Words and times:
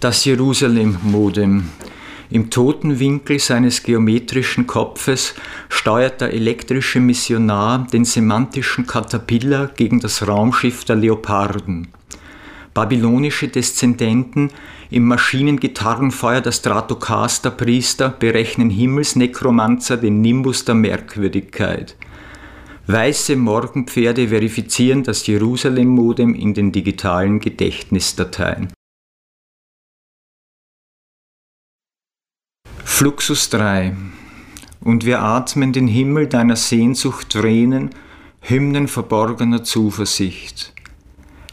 Das 0.00 0.24
Jerusalem-Modem. 0.24 1.68
Im 2.30 2.48
toten 2.48 2.98
Winkel 3.00 3.38
seines 3.38 3.82
geometrischen 3.82 4.66
Kopfes 4.66 5.34
steuert 5.68 6.22
der 6.22 6.32
elektrische 6.32 7.00
Missionar 7.00 7.86
den 7.86 8.06
semantischen 8.06 8.86
Caterpillar 8.86 9.66
gegen 9.76 10.00
das 10.00 10.26
Raumschiff 10.26 10.86
der 10.86 10.96
Leoparden. 10.96 11.88
Babylonische 12.72 13.48
Deszendenten 13.48 14.50
im 14.88 15.04
Maschinengitarrenfeuer 15.04 16.40
der 16.40 16.52
Stratocaster-Priester 16.52 18.08
berechnen 18.08 18.70
Himmelsnekromanzer 18.70 19.98
den 19.98 20.22
Nimbus 20.22 20.64
der 20.64 20.76
Merkwürdigkeit. 20.76 21.94
Weiße 22.86 23.36
Morgenpferde 23.36 24.28
verifizieren 24.28 25.02
das 25.02 25.26
Jerusalem-Modem 25.26 26.34
in 26.34 26.54
den 26.54 26.72
digitalen 26.72 27.38
Gedächtnisdateien. 27.38 28.72
Fluxus 33.00 33.48
3 33.48 33.94
Und 34.82 35.06
wir 35.06 35.22
atmen 35.22 35.72
den 35.72 35.88
Himmel 35.88 36.26
deiner 36.26 36.56
Sehnsucht 36.56 37.30
Tränen, 37.30 37.94
Hymnen 38.42 38.88
verborgener 38.88 39.64
Zuversicht. 39.64 40.74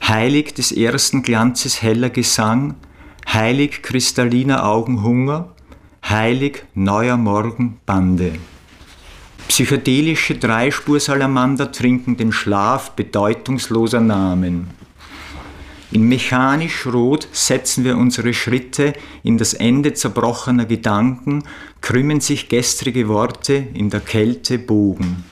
Heilig 0.05 0.55
des 0.55 0.73
ersten 0.73 1.23
Glanzes 1.23 1.81
heller 1.81 2.09
Gesang, 2.09 2.75
heilig 3.31 3.81
kristalliner 3.81 4.65
Augenhunger, 4.65 5.55
heilig 6.03 6.65
neuer 6.73 7.15
Morgen 7.15 7.79
Bande. 7.85 8.33
Psychedelische 9.47 10.35
Dreispursalamander 10.35 11.71
trinken 11.71 12.17
den 12.17 12.33
Schlaf 12.33 12.91
bedeutungsloser 12.91 14.01
Namen. 14.01 14.67
In 15.91 16.09
mechanisch 16.09 16.85
Rot 16.85 17.29
setzen 17.31 17.85
wir 17.85 17.95
unsere 17.95 18.33
Schritte 18.33 18.93
in 19.23 19.37
das 19.37 19.53
Ende 19.53 19.93
zerbrochener 19.93 20.65
Gedanken, 20.65 21.43
krümmen 21.79 22.19
sich 22.19 22.49
gestrige 22.49 23.07
Worte 23.07 23.53
in 23.73 23.89
der 23.89 24.01
Kälte 24.01 24.59
Bogen. 24.59 25.23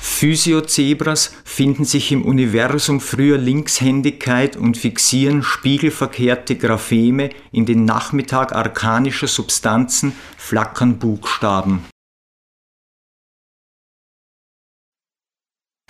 Physiozebras 0.00 1.32
finden 1.44 1.84
sich 1.84 2.12
im 2.12 2.24
Universum 2.24 3.00
früher 3.00 3.38
Linkshändigkeit 3.38 4.56
und 4.56 4.76
fixieren 4.76 5.42
spiegelverkehrte 5.42 6.56
Grapheme 6.56 7.30
in 7.50 7.64
den 7.64 7.84
Nachmittag 7.84 8.52
arkanischer 8.52 9.28
Substanzen, 9.28 10.12
flackern 10.36 10.98
Buchstaben. 10.98 11.84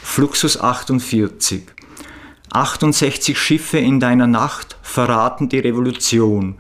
Fluxus 0.01 0.61
48 0.61 1.63
68 2.53 3.39
Schiffe 3.39 3.79
in 3.79 4.01
deiner 4.01 4.27
Nacht 4.27 4.77
verraten 4.83 5.49
die 5.49 5.59
Revolution. 5.59 6.57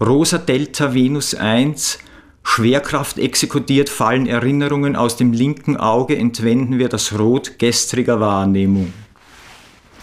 Rosa 0.00 0.38
Delta 0.38 0.94
Venus 0.94 1.34
1, 1.34 1.98
Schwerkraft 2.42 3.18
exekutiert, 3.18 3.88
fallen 3.88 4.26
Erinnerungen 4.26 4.96
aus 4.96 5.16
dem 5.16 5.32
linken 5.32 5.76
Auge, 5.76 6.16
entwenden 6.16 6.78
wir 6.78 6.88
das 6.88 7.18
Rot 7.18 7.58
gestriger 7.58 8.20
Wahrnehmung. 8.20 8.92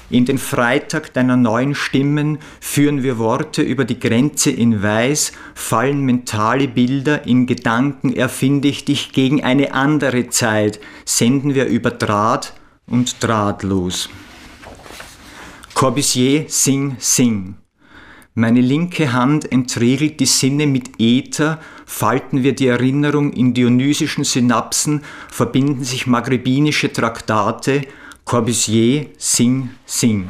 In 0.09 0.25
den 0.25 0.37
Freitag 0.37 1.13
deiner 1.13 1.37
neuen 1.37 1.73
Stimmen 1.73 2.37
führen 2.59 3.01
wir 3.01 3.17
Worte 3.17 3.63
über 3.63 3.85
die 3.85 3.99
Grenze 3.99 4.51
in 4.51 4.83
Weiß, 4.83 5.31
fallen 5.55 6.01
mentale 6.01 6.67
Bilder, 6.67 7.25
in 7.25 7.47
Gedanken 7.47 8.13
erfinde 8.13 8.67
ich 8.67 8.85
dich 8.85 9.11
gegen 9.13 9.43
eine 9.43 9.73
andere 9.73 10.29
Zeit, 10.29 10.79
senden 11.05 11.55
wir 11.55 11.65
über 11.65 11.89
Draht 11.89 12.53
und 12.85 13.23
drahtlos. 13.23 14.09
Corbusier, 15.73 16.45
sing, 16.47 16.95
sing. 16.99 17.55
Meine 18.35 18.61
linke 18.61 19.11
Hand 19.11 19.51
entriegelt 19.51 20.19
die 20.19 20.25
Sinne 20.25 20.65
mit 20.65 20.99
Äther, 20.99 21.59
falten 21.85 22.43
wir 22.43 22.53
die 22.55 22.67
Erinnerung 22.67 23.33
in 23.33 23.53
dionysischen 23.53 24.23
Synapsen, 24.23 25.03
verbinden 25.29 25.83
sich 25.83 26.07
maghrebinische 26.07 26.91
Traktate, 26.91 27.81
Corbusier, 28.23 29.07
sing, 29.17 29.71
sing. 29.85 30.29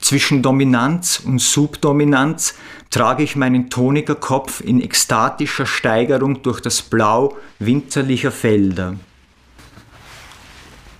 Zwischen 0.00 0.42
Dominanz 0.42 1.22
und 1.24 1.40
Subdominanz 1.40 2.54
trage 2.90 3.22
ich 3.22 3.36
meinen 3.36 3.70
Tonikerkopf 3.70 4.60
in 4.60 4.80
ekstatischer 4.80 5.66
Steigerung 5.66 6.42
durch 6.42 6.60
das 6.60 6.82
Blau 6.82 7.36
winterlicher 7.58 8.32
Felder 8.32 8.96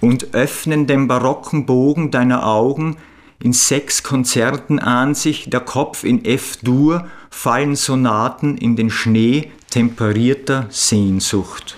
und 0.00 0.34
öffnen 0.34 0.86
den 0.86 1.08
barocken 1.08 1.66
Bogen 1.66 2.10
deiner 2.10 2.46
Augen, 2.46 2.96
in 3.42 3.52
sechs 3.52 4.02
Konzerten 4.02 4.78
an 4.78 5.14
sich 5.14 5.48
der 5.48 5.60
Kopf 5.60 6.04
in 6.04 6.24
F-Dur, 6.24 7.08
fallen 7.30 7.74
Sonaten 7.74 8.58
in 8.58 8.76
den 8.76 8.90
Schnee 8.90 9.50
temperierter 9.70 10.66
Sehnsucht. 10.68 11.76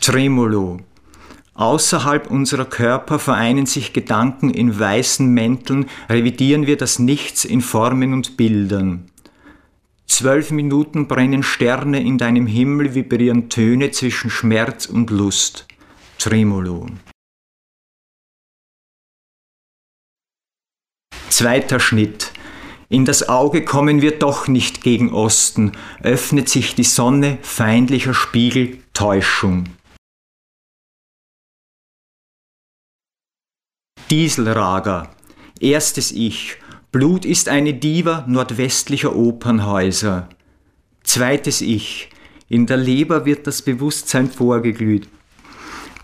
Tremolo. 0.00 0.80
Außerhalb 1.54 2.28
unserer 2.28 2.64
Körper 2.64 3.20
vereinen 3.20 3.66
sich 3.66 3.92
Gedanken 3.92 4.50
in 4.50 4.76
weißen 4.76 5.28
Mänteln, 5.28 5.88
revidieren 6.08 6.66
wir 6.66 6.76
das 6.76 6.98
Nichts 6.98 7.44
in 7.44 7.60
Formen 7.60 8.12
und 8.12 8.36
Bildern. 8.36 9.11
Zwölf 10.14 10.50
Minuten 10.50 11.08
brennen 11.08 11.42
Sterne 11.42 11.98
in 12.02 12.18
deinem 12.18 12.46
Himmel, 12.46 12.94
vibrieren 12.94 13.48
Töne 13.48 13.92
zwischen 13.92 14.28
Schmerz 14.28 14.84
und 14.84 15.08
Lust. 15.08 15.66
Tremolo. 16.18 16.86
Zweiter 21.30 21.80
Schnitt. 21.80 22.30
In 22.90 23.06
das 23.06 23.30
Auge 23.30 23.64
kommen 23.64 24.02
wir 24.02 24.18
doch 24.18 24.48
nicht 24.48 24.82
gegen 24.82 25.14
Osten, 25.14 25.72
öffnet 26.02 26.50
sich 26.50 26.74
die 26.74 26.84
Sonne, 26.84 27.38
feindlicher 27.40 28.12
Spiegel, 28.12 28.82
Täuschung. 28.92 29.64
Dieselrager. 34.10 35.16
Erstes 35.58 36.12
Ich. 36.12 36.58
Blut 36.92 37.24
ist 37.24 37.48
eine 37.48 37.72
Diva 37.72 38.26
nordwestlicher 38.28 39.16
Opernhäuser. 39.16 40.28
Zweites 41.02 41.62
Ich. 41.62 42.10
In 42.50 42.66
der 42.66 42.76
Leber 42.76 43.24
wird 43.24 43.46
das 43.46 43.62
Bewusstsein 43.62 44.30
vorgeglüht. 44.30 45.08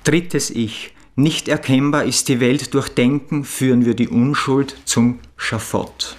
Drittes 0.05 0.49
Ich. 0.49 0.95
Nicht 1.15 1.49
erkennbar 1.49 2.05
ist 2.05 2.29
die 2.29 2.41
Welt 2.41 2.73
durch 2.73 2.89
Denken, 2.89 3.45
führen 3.45 3.85
wir 3.85 3.93
die 3.93 4.09
Unschuld 4.09 4.79
zum 4.87 5.19
Schafott. 5.37 6.17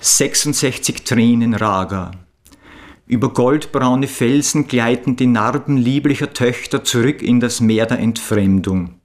66 0.00 1.04
Tränen 1.04 1.54
Raga. 1.54 2.10
Über 3.06 3.32
goldbraune 3.32 4.08
Felsen 4.08 4.68
gleiten 4.68 5.16
die 5.16 5.26
Narben 5.26 5.78
lieblicher 5.78 6.34
Töchter 6.34 6.84
zurück 6.84 7.22
in 7.22 7.40
das 7.40 7.62
Meer 7.62 7.86
der 7.86 7.98
Entfremdung. 7.98 8.98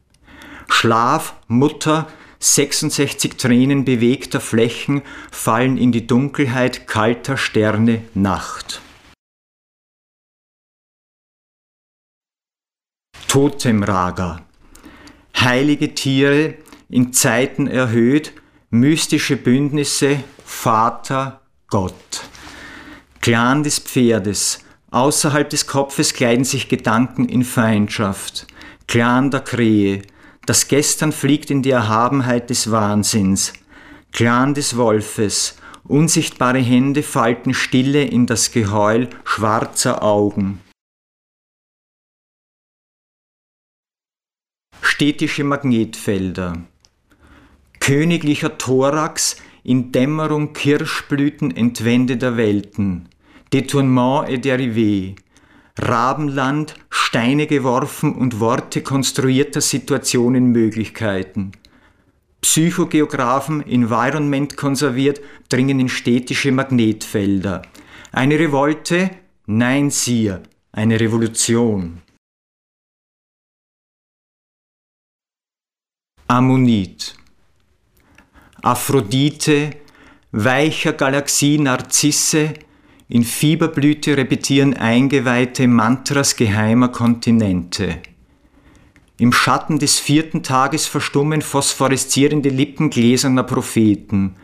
Schlaf, 0.70 1.36
Mutter, 1.48 2.08
66 2.40 3.38
Tränen 3.38 3.84
bewegter 3.84 4.40
Flächen 4.40 5.02
fallen 5.32 5.78
in 5.78 5.92
die 5.92 6.06
Dunkelheit 6.06 6.88
kalter 6.88 7.38
Sterne 7.38 8.04
Nacht. 8.14 8.82
Totemraga. 13.28 14.42
Heilige 15.36 15.94
Tiere, 15.94 16.56
in 16.90 17.12
Zeiten 17.12 17.68
erhöht, 17.68 18.34
mystische 18.70 19.36
Bündnisse, 19.36 20.24
Vater, 20.46 21.42
Gott. 21.68 22.24
Clan 23.22 23.64
des 23.64 23.80
Pferdes, 23.80 24.60
außerhalb 24.92 25.50
des 25.50 25.68
Kopfes 25.68 26.14
kleiden 26.14 26.46
sich 26.46 26.70
Gedanken 26.70 27.28
in 27.28 27.44
Feindschaft. 27.44 28.48
Clan 28.88 29.32
der 29.32 29.42
Krähe, 29.42 30.04
das 30.48 30.70
Gestern 30.70 31.12
fliegt 31.12 31.52
in 31.52 31.62
die 31.62 31.72
Erhabenheit 31.72 32.50
des 32.50 32.72
Wahnsinns. 32.72 33.52
Clan 34.14 34.54
des 34.54 34.78
Wolfes, 34.78 35.58
unsichtbare 35.84 36.60
Hände 36.60 37.04
falten 37.04 37.54
Stille 37.54 38.06
in 38.06 38.26
das 38.26 38.52
Geheul 38.52 39.10
schwarzer 39.26 40.02
Augen. 40.02 40.62
Städtische 44.82 45.44
Magnetfelder. 45.44 46.64
Königlicher 47.82 48.58
Thorax 48.58 49.36
in 49.64 49.92
Dämmerung 49.92 50.54
Kirschblüten 50.54 51.56
Entwände 51.56 52.16
der 52.16 52.38
Welten. 52.38 53.10
Détournement 53.52 54.30
et 54.30 54.46
dérivé. 54.46 55.16
Rabenland, 55.80 56.76
Steine 56.90 57.48
geworfen 57.48 58.16
und 58.16 58.40
Worte 58.40 58.82
konstruierter 58.82 59.62
Situationen 59.62 60.48
Möglichkeiten. 60.48 61.52
Psychogeographen, 62.42 63.66
Environment 63.66 64.56
konserviert, 64.58 65.22
dringen 65.50 65.80
in 65.80 65.90
städtische 65.90 66.52
Magnetfelder. 66.52 67.62
Eine 68.12 68.40
Revolte? 68.40 69.12
Nein, 69.46 69.90
siehe, 69.90 70.44
eine 70.72 71.00
Revolution. 71.00 72.02
Ammonit. 76.28 77.16
Aphrodite, 78.62 79.72
weicher 80.32 80.94
Galaxie 80.94 81.58
Narzisse, 81.58 82.54
in 83.10 83.24
Fieberblüte 83.24 84.18
repetieren 84.18 84.74
Eingeweihte 84.74 85.68
Mantras 85.68 86.36
geheimer 86.36 86.90
Kontinente. 86.90 88.02
Im 89.18 89.32
Schatten 89.32 89.80
des 89.80 90.00
vierten 90.00 90.44
Tages 90.44 90.86
verstummen 90.86 91.42
phosphoreszierende 91.42 92.50
Lippen 92.50 92.90
gläserner 92.90 93.44
Propheten. 93.44 94.36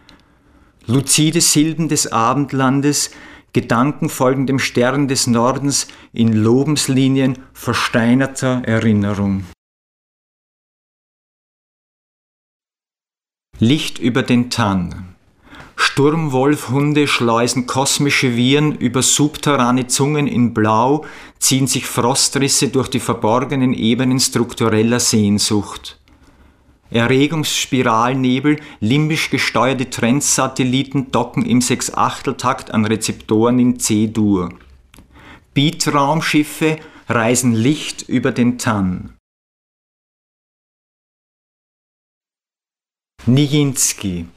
Luzide 0.88 1.42
Silben 1.42 1.90
des 1.90 2.12
Abendlandes, 2.12 3.12
Gedanken 3.52 4.10
folgen 4.10 4.48
dem 4.48 4.58
Stern 4.58 5.08
des 5.08 5.28
Nordens 5.28 5.88
in 6.12 6.34
Lobenslinien 6.34 7.38
versteinerter 7.54 8.64
Erinnerung. 8.66 9.44
Licht 13.60 14.00
über 14.00 14.24
den 14.24 14.50
Tann. 14.50 15.13
Sturmwolfhunde 15.84 17.08
schleusen 17.08 17.68
kosmische 17.68 18.36
Viren 18.36 18.74
über 18.74 19.02
subterrane 19.04 19.88
Zungen 19.88 20.28
in 20.28 20.54
Blau, 20.54 21.06
ziehen 21.40 21.68
sich 21.68 21.86
Frostrisse 21.86 22.70
durch 22.70 22.88
die 22.88 23.02
verborgenen 23.02 23.74
Ebenen 23.74 24.20
struktureller 24.20 25.02
Sehnsucht. 25.02 26.00
Erregungsspiralnebel, 26.90 28.60
limbisch 28.80 29.30
gesteuerte 29.30 29.90
Trendsatelliten 29.90 31.12
docken 31.12 31.46
im 31.46 31.60
Sechsachteltakt 31.60 32.72
an 32.72 32.86
Rezeptoren 32.86 33.60
in 33.60 33.80
C-Dur. 33.80 34.50
Beatraumschiffe 35.54 36.80
reisen 37.10 37.54
Licht 37.54 38.04
über 38.04 38.32
den 38.32 38.58
Tann. 38.58 39.14
Nijinsky 43.26 44.28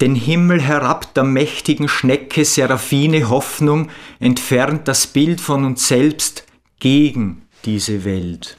den 0.00 0.14
Himmel 0.14 0.60
herab 0.60 1.14
der 1.14 1.24
mächtigen 1.24 1.88
Schnecke 1.88 2.44
Seraphine 2.44 3.28
Hoffnung 3.28 3.90
entfernt 4.18 4.88
das 4.88 5.06
Bild 5.06 5.40
von 5.40 5.64
uns 5.64 5.86
selbst 5.86 6.44
gegen 6.80 7.42
diese 7.64 8.04
Welt. 8.04 8.58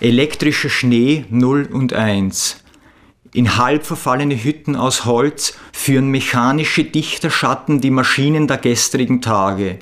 Elektrischer 0.00 0.70
Schnee 0.70 1.26
0 1.30 1.68
und 1.72 1.92
1. 1.92 2.62
In 3.34 3.56
halb 3.56 3.86
verfallene 3.86 4.42
Hütten 4.42 4.76
aus 4.76 5.04
Holz 5.04 5.56
führen 5.72 6.08
mechanische 6.08 6.84
Dichterschatten 6.84 7.80
die 7.80 7.90
Maschinen 7.90 8.46
der 8.46 8.58
gestrigen 8.58 9.22
Tage. 9.22 9.78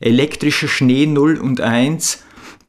Elektrischer 0.00 0.68
Schnee 0.68 1.06
0 1.06 1.38
und 1.38 1.60
1 1.60 2.24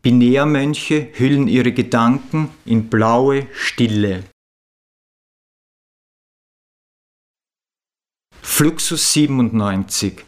Binärmönche 0.05 1.09
hüllen 1.17 1.47
ihre 1.47 1.71
Gedanken 1.71 2.51
in 2.63 2.91
blaue 2.91 3.47
Stille. 3.55 4.23
Fluxus 8.39 9.13
97 9.13 10.23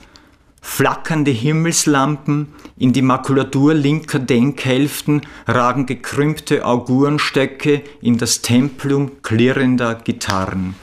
Flackernde 0.63 1.29
Himmelslampen, 1.29 2.55
in 2.77 2.91
die 2.91 3.03
Makulatur 3.03 3.75
linker 3.75 4.17
Denkhälften 4.17 5.21
ragen 5.45 5.85
gekrümmte 5.85 6.65
Augurenstöcke 6.65 7.83
in 8.01 8.17
das 8.17 8.41
Templum 8.41 9.21
klirrender 9.21 9.93
Gitarren. 9.93 10.73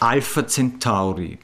Alpha 0.00 0.46
Centauri 0.46 1.38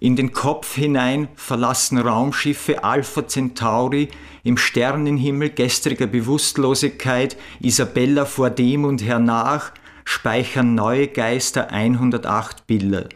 in 0.00 0.16
den 0.16 0.32
Kopf 0.32 0.74
hinein 0.74 1.28
verlassen 1.36 1.98
Raumschiffe 1.98 2.82
Alpha 2.82 3.28
Centauri 3.28 4.08
im 4.42 4.56
Sternenhimmel 4.56 5.50
gestriger 5.50 6.06
Bewusstlosigkeit, 6.06 7.36
Isabella 7.60 8.24
vor 8.24 8.48
dem 8.48 8.84
und 8.84 9.04
hernach, 9.04 9.72
speichern 10.04 10.74
neue 10.74 11.08
Geister 11.08 11.70
108 11.70 12.66
Bilder. 12.66 13.08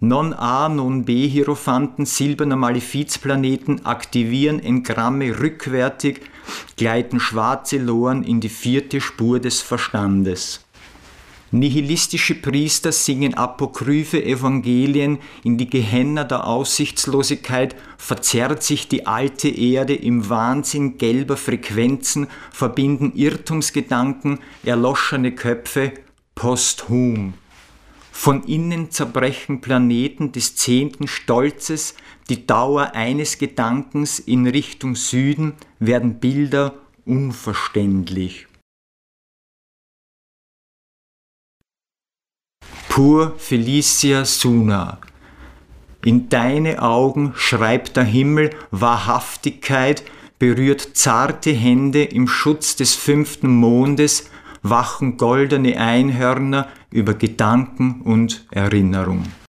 Non-A, 0.00 0.68
Non-B 0.68 1.28
Hierophanten 1.28 2.06
silberner 2.06 2.56
Malefizplaneten 2.56 3.86
aktivieren 3.86 4.60
Engramme 4.60 5.40
rückwärtig, 5.40 6.20
gleiten 6.76 7.18
schwarze 7.18 7.78
Loren 7.78 8.22
in 8.22 8.40
die 8.40 8.48
vierte 8.48 9.00
Spur 9.00 9.40
des 9.40 9.60
Verstandes. 9.60 10.64
Nihilistische 11.50 12.34
Priester 12.34 12.92
singen 12.92 13.32
apokryphe 13.32 14.22
Evangelien, 14.22 15.18
in 15.44 15.56
die 15.56 15.70
Gehenna 15.70 16.24
der 16.24 16.46
Aussichtslosigkeit 16.46 17.74
verzerrt 17.96 18.62
sich 18.62 18.88
die 18.88 19.06
alte 19.06 19.48
Erde 19.48 19.94
im 19.94 20.28
Wahnsinn 20.28 20.98
gelber 20.98 21.38
Frequenzen, 21.38 22.26
verbinden 22.52 23.12
Irrtumsgedanken, 23.14 24.40
erloschene 24.62 25.34
Köpfe 25.34 25.92
posthum. 26.34 27.32
Von 28.12 28.42
innen 28.44 28.90
zerbrechen 28.90 29.62
Planeten 29.62 30.32
des 30.32 30.54
zehnten 30.54 31.08
Stolzes, 31.08 31.94
die 32.28 32.46
Dauer 32.46 32.94
eines 32.94 33.38
Gedankens 33.38 34.18
in 34.18 34.46
Richtung 34.46 34.96
Süden 34.96 35.54
werden 35.78 36.18
Bilder 36.18 36.74
unverständlich. 37.06 38.47
Pur 42.98 43.34
Felicia 43.38 44.24
Suna. 44.24 44.98
In 46.04 46.28
deine 46.28 46.82
Augen 46.82 47.32
schreibt 47.36 47.96
der 47.96 48.02
Himmel 48.02 48.50
Wahrhaftigkeit, 48.72 50.02
berührt 50.40 50.80
zarte 50.94 51.52
Hände 51.52 52.02
im 52.02 52.26
Schutz 52.26 52.74
des 52.74 52.96
fünften 52.96 53.54
Mondes, 53.54 54.28
wachen 54.64 55.16
goldene 55.16 55.78
Einhörner 55.78 56.66
über 56.90 57.14
Gedanken 57.14 58.00
und 58.02 58.44
Erinnerung. 58.50 59.22